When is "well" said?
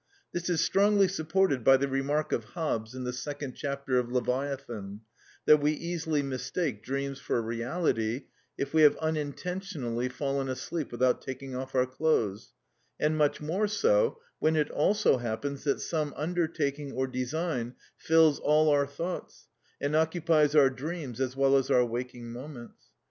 21.35-21.55